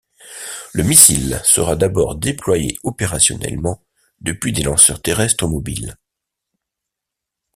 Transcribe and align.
Le 0.73 0.81
missile 0.81 1.39
sera 1.43 1.75
d'abord 1.75 2.15
déployé 2.15 2.75
opérationnellement 2.83 3.83
depuis 4.19 4.51
des 4.51 4.63
lanceurs 4.63 4.99
terrestres 4.99 5.47
mobiles. 5.47 5.95